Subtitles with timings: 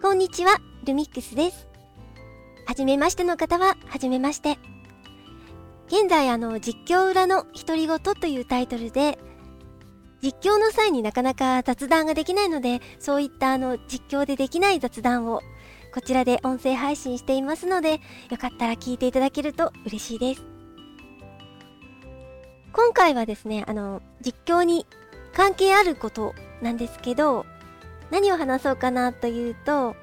[0.00, 1.66] こんにちは、ルミックスです。
[2.66, 4.56] はじめましての方は、はじめまして。
[5.88, 9.18] 現在、あの、実況裏の独り言というタイトルで、
[10.22, 15.42] 実況の際になかなか雑談ができないので、そういったあの、実況でできない雑談を、
[15.92, 20.44] こちらで音声配信していますので、よかったら聞いていただけると嬉しいです。
[22.72, 24.86] 今回はですね、あの、実況に
[25.34, 27.46] 関係あることなんですけど、
[28.10, 29.96] 何を話そうかなというと、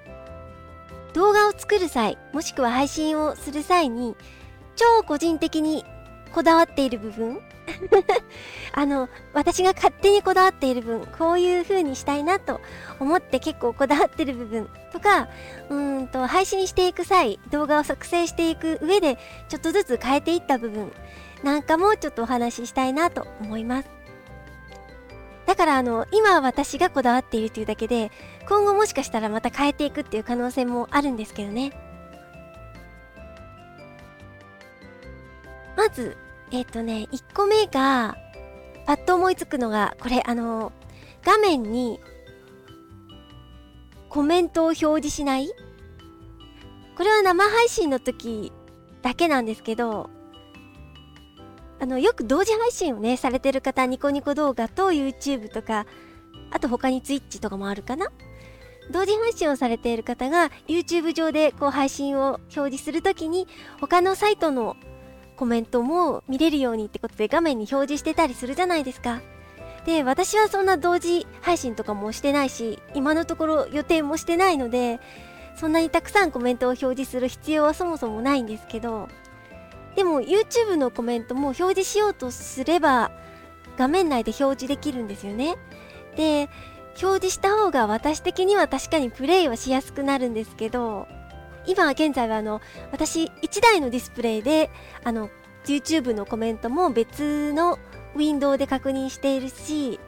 [1.13, 4.15] 動画を作る際、もしくは配信をする際に、
[4.75, 5.85] 超個人的に
[6.33, 7.41] こだわっている部分
[8.73, 12.61] あの、私が勝手にこだわっている分、こういう風にしたいなと
[12.99, 15.29] 思って結構こだわってる部分とか、
[15.69, 19.17] うんと、配信していく際、動画を作成していく上で、
[19.49, 20.91] ちょっとずつ変えていった部分
[21.43, 23.94] なんかもちょっとお話ししたいなと思います。
[25.45, 28.11] だからあの、今私がこだわっているというだけで、
[28.47, 31.71] 今後もしかしたらまた変えていくっていう可能性もあるんですけどね。
[35.77, 36.17] まず、
[36.51, 38.17] えっ、とね、1個目が、
[38.85, 40.71] パッと思いつくのが、これあの、
[41.23, 41.99] 画面に
[44.09, 45.49] コメントを表示しない？
[46.95, 48.53] これは生配信の時
[49.01, 50.09] だけなんですけど、
[51.85, 55.85] あの、よく同時配信をね、されてる方、ニコニコ動画と YouTube とか、
[56.49, 58.11] あと他に Twitch とかもあるかな？
[58.89, 63.47] 同時配信をされている方が YouTube 上でこう配信を表示するときに
[63.79, 64.77] 他のサイトの
[65.37, 69.21] コメントも見れるようにってことで画面に表示してたりするじゃないですか。
[69.85, 74.99] で、私はそんな同時配信とかもしてないし、今のところ予定もしてないので、
[75.55, 79.07] そんなにたくさんコメントを表示する必要はそもそもないんですけど、
[79.95, 83.11] でも YouTube のコメントも表示しようとすれば
[83.77, 85.55] 画面内で表示できるんですよね。
[86.15, 86.49] で、
[87.01, 91.07] 表示した方が私的には確かにプレイはしやすくなるんですけど、
[91.67, 94.69] 今現在はあの、私1台のディスプレイで、
[95.03, 95.29] あの、
[95.65, 97.79] YouTube のコメントも別の
[98.15, 99.99] ウィンドウで確認しているし、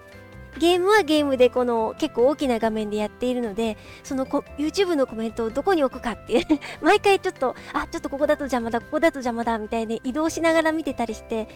[0.57, 6.45] ゲームはゲームでこの結構大きな画面でやっているので、その YouTube のコメントをどこに置くかっていう
[6.81, 11.47] 毎回ちょっと、あ、ちょっとここだと邪魔だ、ここだと邪魔だ、みたいで移動しながら見てたりして、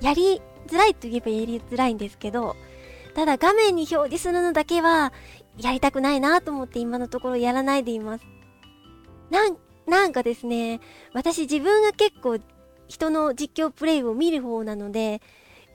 [0.00, 2.56] やりづらいと言えばやりづらいんですけど、
[3.14, 5.12] ただ画面に表示するのだけは、
[5.58, 8.24] やりたくないなと思って今のところやらないでいます。
[9.30, 9.56] なん、
[9.86, 10.80] なんかですね、
[11.12, 12.38] 私自分が結構
[12.88, 15.20] 人の実況プレイを見る方なので、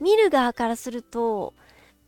[0.00, 1.54] 見る側からすると、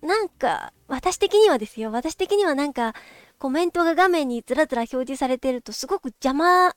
[0.02, 2.94] なんか、私的にはですよ、私的にはなんか、
[3.38, 6.74] コメントが画面にずらずら表示されてるとすごく邪魔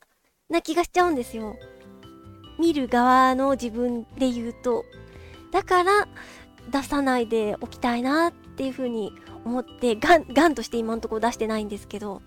[0.48, 1.56] な気がしちゃうんですよ。
[2.58, 4.84] 見る側の自分で言うと。
[5.52, 6.08] だから、
[6.70, 9.12] 出さないでおきたいなっていうふうに
[9.44, 12.22] 思って、ガン、ガンとして今のところ出してないんですけど、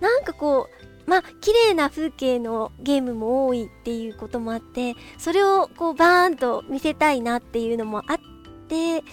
[0.00, 0.68] なんかこ
[1.06, 8.35] う、まあ、綺麗な風景のゲームも多いっていうこともあって、それをこうバーンと見せたいなっていうのもあって
[8.66, 9.04] て、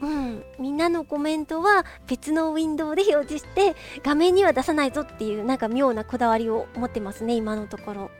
[0.00, 8.10] うん、みんなのコメントは別のウィンドウで表示して画面には出さないぞっていうなんか妙なこだわりを持ってますね、今のところ。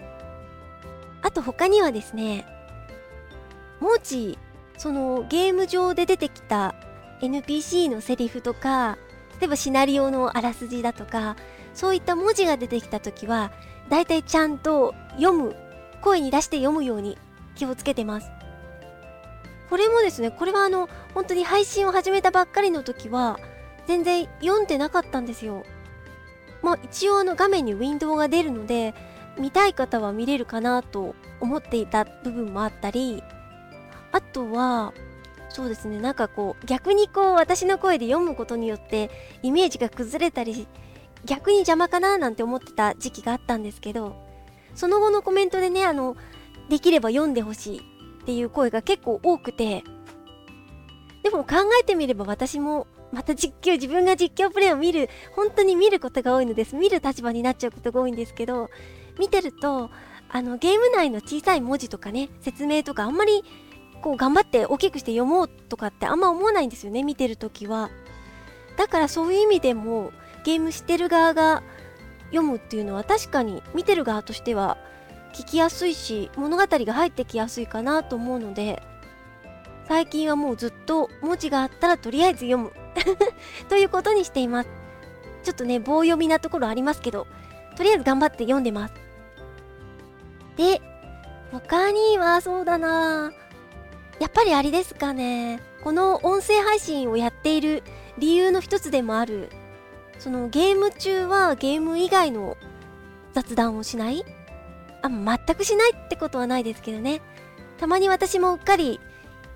[1.22, 2.46] あと他にはですね、
[3.80, 4.38] 文字、
[4.76, 6.74] そのゲーム上で出てきた
[7.20, 8.98] NPC のセリフとか、
[9.40, 11.36] 例えばシナリオのあらすじだとか、
[11.74, 13.52] そういった文字が出てきた時は、
[13.88, 15.54] だいたいちゃんと読む、
[16.02, 17.18] 声に出して読むように
[17.54, 18.37] 気をつけてます。
[19.68, 23.38] これもですね、これはあの、本当に配信を始めたばっかりの時は、
[23.86, 25.64] 全然読んでなかったんですよ。
[26.62, 28.94] まあ一応あの画面にウィンドウが出るので、
[29.38, 33.22] 見たい方は見れるかなと思っていた部分もあったり、
[34.12, 34.92] あとは、
[35.50, 39.10] そうですね、なんかこう、逆にこう、私の声で読むことによって、
[39.42, 40.66] イメージが崩れたり、
[41.24, 44.16] 逆に邪魔かななんて思ってた時期があったんですけど、
[44.74, 46.16] その後のコメントでね、あの、
[46.68, 47.82] できれば読んでほしい
[48.28, 49.82] っていう声が結構多くて、
[51.22, 56.76] でも考えてみれば私も、また実況、自分が実況プレイを見る、本当に見ることが多いのです。
[56.76, 58.68] 見る立場になっちゃうことが多いんですけど、
[59.18, 59.88] 見てると、
[60.28, 63.44] あの、ゲーム内の小さい文字とかね、説明とかあんまり
[64.02, 67.88] こう頑張って大きくして読もうとかってあんま思わないんですよね、見てるときは。
[68.76, 70.12] だからそういう意味でも、
[70.44, 71.62] ゲームしてる側が
[72.26, 74.76] 読むっていうのは確かに見てる側としては
[75.32, 78.82] 聞きやすいし、物語が入ってきやすいかなと思うので、
[79.86, 82.72] 最近はもうずっと文字があったらとりあえず読む
[83.68, 84.68] ということにしています。
[85.42, 87.26] ちょっとね、棒読みなところありますけど、
[87.76, 88.94] とりあえず頑張って読んでます。
[90.56, 90.82] で、
[91.52, 93.32] 他にはそうだな
[94.20, 95.60] やっぱりあれですかね。
[95.82, 97.82] この音声配信をやっている
[98.18, 99.48] 理由の一つでもある、
[100.18, 102.56] そのゲーム中はゲーム以外の
[103.32, 104.24] 雑談をしない
[105.02, 107.20] あ全くしないってことはないですけどね
[107.78, 109.00] たまに私もうっかり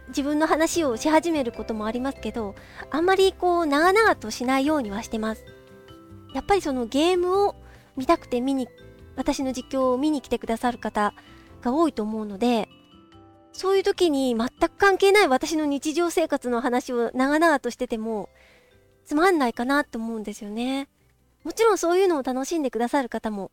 [0.09, 2.55] 自分の話をし始めることもありますけど
[2.91, 5.44] あんまりこう長々としないようにはしてます
[6.35, 7.56] やっぱりそのゲームを
[7.97, 8.69] 見たくて見に
[9.17, 11.15] 私の実況を見に来てくださる方
[11.62, 12.69] が多いと思うので
[13.53, 18.29] そういう時に全く関係ない私の日常生活の話を長々としてても
[19.05, 20.89] つまんないかなと思うんですよね。
[21.44, 23.50] もちろんそういうのを楽しんでくださる方も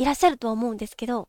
[0.00, 1.28] いらっしゃるとは思うんですけど、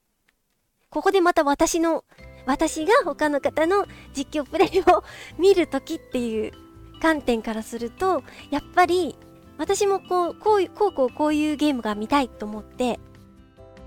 [0.89, 2.05] ここでまた私の、
[2.45, 5.03] 私が他の方の実況プレイを
[5.37, 6.53] 見る時っていう
[7.01, 9.17] 観点からすると、やっぱり
[9.57, 12.97] 私もこう、こう、こうこうこういうゲームが見たいと思って、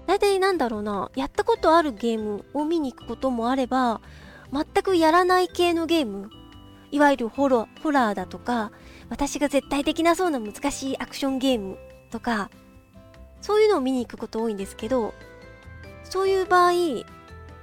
[0.07, 4.03] 大体なんだろうな、やったことあるゲームを見に行くこともあれば、
[4.53, 6.29] 全くやらない系のゲーム、
[6.91, 8.71] いわゆるホロホラーだとか、
[9.09, 11.79] 私が絶対できなそうな難しいアクションゲーム
[12.11, 12.51] とか、
[13.45, 15.13] そういうのを見に行くこと多いんですけど、
[16.03, 17.05] そういう場合、や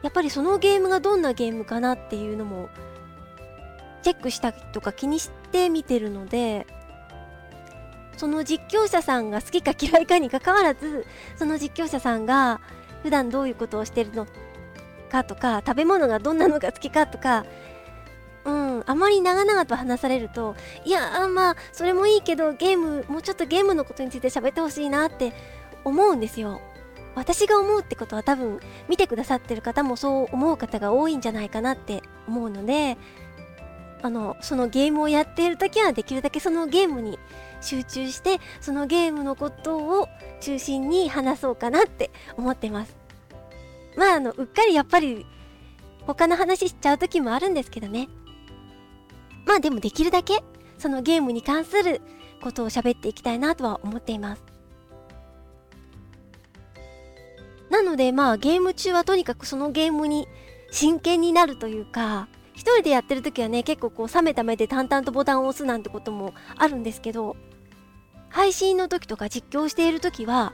[0.09, 2.69] っぱりそのゲームがどんなゲームかなっていうのも、
[4.03, 6.67] チェックしたりとか気にして見てるので、
[8.17, 11.07] その実況者さんが好きか嫌いかにかかわらず
[11.37, 12.61] その実況者さんが
[13.01, 14.27] 普段どういうことをしてるの
[15.09, 17.47] かとか食べ物がどんなのが好きかとか
[18.45, 20.55] うんあまり長々と話されると
[20.85, 25.33] いやまあそれもいいけどゲームもうちょっとゲームのことについて喋ってほしいなって
[25.83, 26.61] 思うんですよ。
[27.15, 32.97] 私が思うってことは多分見てくださってる方もそう思う方が多いんじゃないかなって思うので
[34.01, 37.19] あのそのゲームをやっている時はできるだけそのゲームに
[37.59, 40.07] 集中してそのゲームのことを
[40.39, 42.95] 中心に話そうかなって思ってます。
[43.95, 45.25] まああのうっかりやっぱり
[46.07, 48.07] 他の話しちゃう時もあるんですけどね。
[49.45, 50.43] まあでもできるだけ
[50.77, 52.01] そのゲームに関する
[52.41, 54.50] ことを喋っていきたいなとは思っています。
[57.71, 60.27] なのでまあゲーム中はとにかくそのゲームに
[60.71, 67.37] 真剣になるというか一人でやってる時はね結構こう冷めた目で淡々とボタンを押すなんてこともあるんですけど
[68.29, 70.53] 配信の時とか実況している時は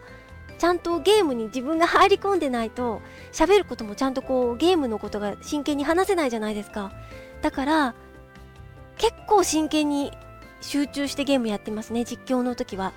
[0.60, 6.92] ちゃんとゲームに自分が入り込んでないと喋ることもちゃんとこうゲームのことが真剣に話せないじゃないですか。
[7.42, 7.96] だから
[8.98, 10.12] 結構真剣に
[10.62, 12.94] 集中してゲームやってますね実況の時は。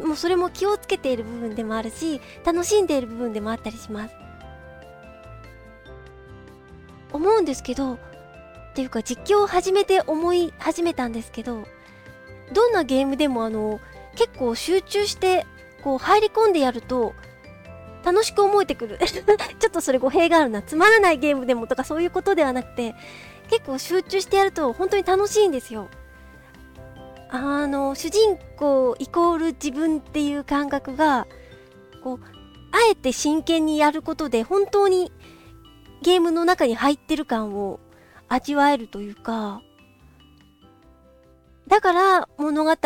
[0.00, 4.14] もうそれも気をつけている部分でもあるし楽しんでいる部分でもあったりします。
[7.12, 7.98] 思うんですけどっ
[8.74, 11.66] ていうか実況を始めて思い始めたんですけど
[12.52, 13.80] どんなゲームでもあの
[14.16, 15.46] 結構集中して
[15.82, 17.14] こう入り込んでやると
[18.04, 18.98] 楽しく思えてくる。
[19.02, 20.62] ちょっとそれ語弊があるな。
[20.62, 22.94] つまらないゲームでもとかそういうことではなくて
[23.50, 25.88] 結構集中してやると本当に楽しいんですよ。
[27.28, 31.26] あの主人公イコール自分っていう感覚が
[32.02, 32.20] こう
[32.72, 35.12] あえて真剣にやることで本当に
[36.02, 37.80] ゲームの中に入ってる感を
[38.28, 39.60] 味わえるというか
[41.68, 42.76] だから物語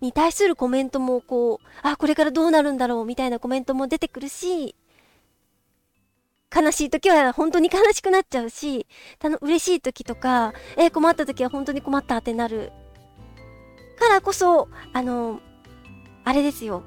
[0.00, 4.76] に対するコメントもこう、あ、これからどうなるんだろうみたいなコメントも出てくるし、
[6.54, 8.86] 悲しい時は本当に悲しくなっちゃうし、
[9.18, 12.72] たの嬉しい時とか、えー、困った時は本当に困ったってなる。
[13.98, 15.40] からこそ、あの、
[16.24, 16.82] あれですよ。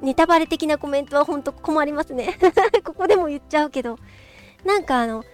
[0.00, 2.38] ネタバレ的なコメントは本当困りますね。
[2.84, 3.98] ここでも言っちゃうけど。
[4.64, 5.24] なんかあの、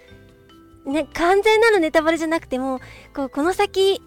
[0.87, 2.81] ね、完全なるネタバレじゃなくても、
[3.15, 4.03] こう、この先、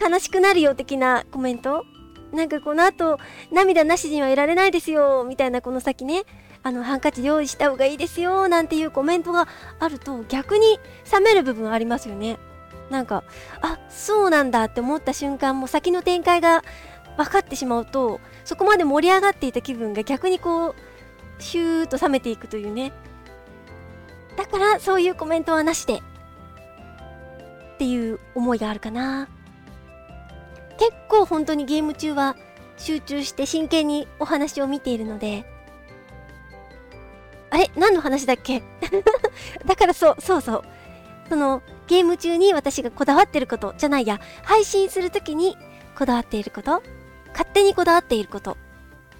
[0.00, 1.84] 悲しくなるよ的なコメント？
[2.32, 3.18] なんかこの後、
[3.50, 6.24] 涙なしにはいられないですよ、みたいなこの先ね、
[6.62, 9.48] あの、ハンカチ用意した方がいいですよ、なんていうコメントが
[9.78, 10.78] あると、逆に
[11.12, 12.38] 冷める部分ありますよね。
[12.90, 13.24] なんか、
[13.62, 16.62] あ、そうなんだって思った瞬間も先の展開が
[17.16, 20.74] 分かってしまうと、そこまで盛り上がっていた気分が逆にこう、
[21.38, 22.92] シューッと冷めていくというね。
[24.36, 26.02] だからそういうコメントはなしでっ
[27.78, 29.28] ていう思いがあるかな。
[30.78, 32.36] 結構本当にゲーム中は
[32.76, 35.44] 集中して真剣にお話を見ているので。
[37.48, 37.70] あれ？
[37.76, 38.62] 何の話だっけ？
[39.64, 40.64] だからそうそうそう。
[41.28, 45.56] そのゲーム中に私がこだわってることじゃないや配信する時に
[45.96, 46.82] こだわっていること
[47.30, 48.56] 勝手にこだわっていること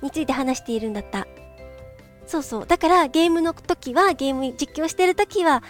[0.03, 1.27] について話しているんだった
[2.27, 2.67] そうそう。
[2.67, 5.63] だからゲームの時は、ゲーム実況してる時は、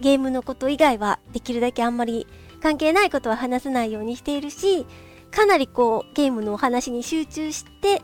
[0.00, 2.26] ゲームのこと以外はできるだけあんまり
[2.62, 4.86] 関係ないことは話さないようにしているし、
[5.30, 8.02] かなりこうゲームのお話に集中して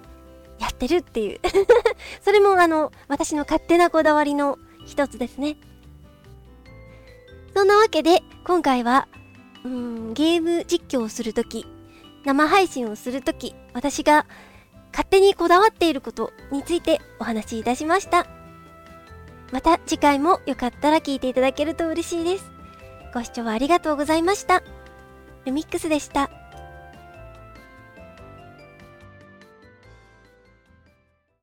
[0.58, 1.40] やってるっていう
[2.20, 5.56] それもあの、私の勝手なこだわりの一つですね。
[7.54, 9.08] そんなわけで、今回は
[9.64, 11.66] うんゲーム実況をするとき
[12.24, 14.26] 生配信をするとき私が
[14.92, 18.26] 勝手にこだわっていることについてお話しいたしました。
[19.52, 22.50] また次回もよかったら聞いていただけると嬉しいです。
[23.12, 24.62] ご視聴ありがとうございました。
[25.44, 26.30] ルミックスでした。